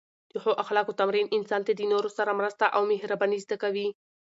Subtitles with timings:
[0.31, 3.87] د ښو اخلاقو تمرین انسان ته د نورو سره مرسته او مهرباني زده کوي.